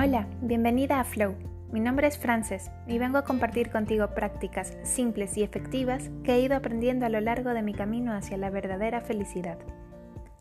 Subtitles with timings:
[0.00, 1.34] Hola, bienvenida a Flow.
[1.72, 6.40] Mi nombre es Frances y vengo a compartir contigo prácticas simples y efectivas que he
[6.40, 9.58] ido aprendiendo a lo largo de mi camino hacia la verdadera felicidad.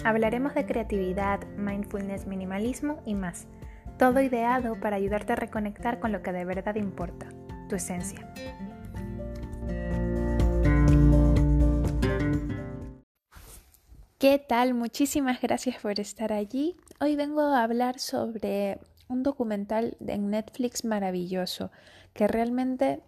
[0.04, 3.48] Hablaremos de creatividad, mindfulness, minimalismo y más.
[3.98, 7.26] Todo ideado para ayudarte a reconectar con lo que de verdad importa,
[7.68, 8.32] tu esencia.
[14.20, 14.76] ¿Qué tal?
[14.76, 16.76] Muchísimas gracias por estar allí.
[17.00, 21.72] Hoy vengo a hablar sobre un documental en Netflix maravilloso
[22.14, 23.02] que realmente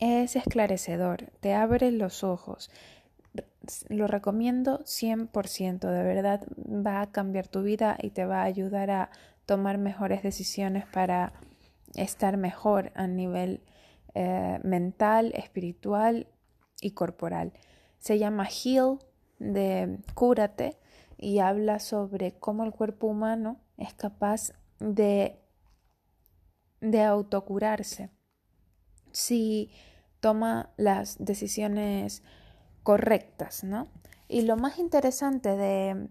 [0.00, 2.70] es esclarecedor, te abre los ojos.
[3.88, 8.90] Lo recomiendo 100%, de verdad va a cambiar tu vida y te va a ayudar
[8.90, 9.10] a
[9.46, 11.32] tomar mejores decisiones para
[11.94, 13.62] estar mejor a nivel
[14.14, 16.26] eh, mental, espiritual
[16.80, 17.52] y corporal.
[17.98, 18.98] Se llama Heal
[19.38, 20.78] de Cúrate
[21.16, 24.52] y habla sobre cómo el cuerpo humano es capaz
[24.82, 25.40] de,
[26.80, 28.10] de autocurarse
[29.12, 29.70] si
[30.20, 32.22] toma las decisiones
[32.82, 33.88] correctas, ¿no?
[34.28, 36.08] Y lo más interesante de,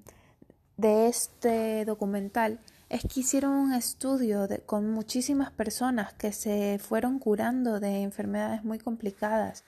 [0.78, 2.60] de este documental
[2.92, 8.80] es que hicieron un estudio con muchísimas personas que se fueron curando de enfermedades muy
[8.80, 9.64] complicadas,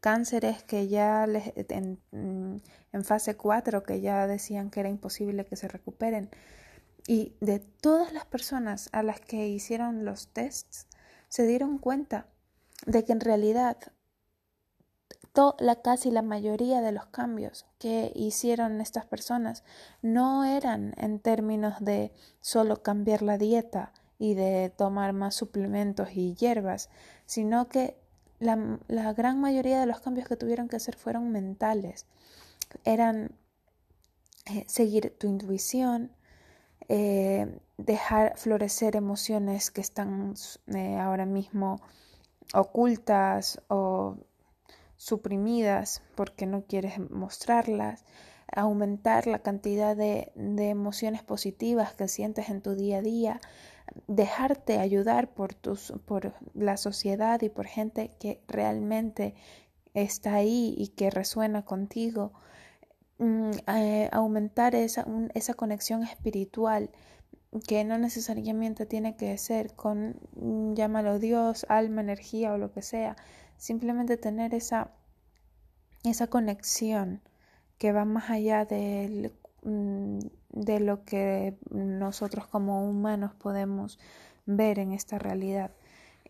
[0.00, 2.62] cánceres que ya les, en,
[3.04, 6.30] fase 4 que ya decían que era imposible que se recuperen,
[7.06, 10.86] y de todas las personas a las que hicieron los tests,
[11.28, 12.26] se dieron cuenta
[12.86, 13.78] de que en realidad
[15.58, 19.64] la casi la mayoría de los cambios que hicieron estas personas
[20.02, 26.34] no eran en términos de solo cambiar la dieta y de tomar más suplementos y
[26.34, 26.90] hierbas,
[27.26, 27.96] sino que
[28.38, 32.06] la, gran mayoría de los cambios que tuvieron que hacer fueron mentales.
[32.84, 33.32] Eran
[34.46, 36.12] eh, seguir tu intuición,
[36.94, 37.46] eh,
[37.78, 40.34] dejar florecer emociones que están
[40.66, 41.80] eh, ahora mismo
[42.52, 44.18] ocultas o
[44.98, 48.04] suprimidas porque no quieres mostrarlas,
[48.54, 53.40] aumentar la cantidad de, de, emociones positivas que sientes en tu día a día,
[54.06, 59.34] dejarte ayudar por, tus, por la sociedad y por gente que realmente
[59.94, 62.34] está ahí y que resuena contigo,
[63.22, 66.90] eh, aumentar esa, esa conexión espiritual
[67.68, 72.82] que no necesariamente tiene que ser con, mm, llámalo Dios, alma, energía o lo que
[72.82, 73.16] sea,
[73.58, 74.90] simplemente tener esa,
[76.04, 77.20] esa conexión
[77.78, 80.18] que va más allá de, mm,
[80.50, 83.98] de lo que nosotros como humanos podemos
[84.46, 85.70] ver en esta realidad.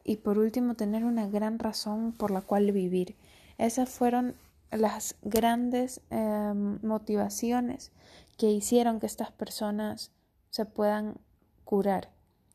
[0.05, 3.17] Y por último, tener una gran razón por la cual vivir.
[3.59, 4.35] Esas fueron
[4.73, 7.93] las grandes em, motivaciones
[8.37, 10.11] que hicieron que estas personas
[10.51, 11.21] se puedan
[11.65, 12.11] curar.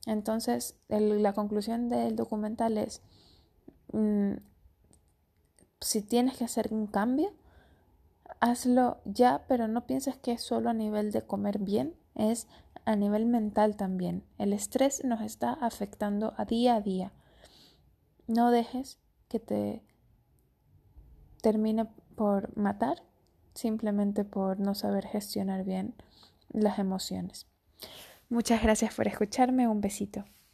[0.06, 3.02] Entonces, la conclusión del documental es,
[3.94, 4.34] mm,
[5.80, 7.34] si tienes que hacer un cambio,
[8.40, 12.48] hazlo ya, pero no pienses que es solo a nivel de comer bien, es
[12.86, 14.24] a nivel mental también.
[14.38, 17.12] El estrés nos está afectando a día a día.
[18.28, 19.84] No dejes que te
[21.42, 23.04] termine por matar,
[23.54, 25.94] simplemente por no saber gestionar bien
[26.50, 27.46] las emociones.
[28.28, 30.26] Muchas gracias por escucharme, un besito.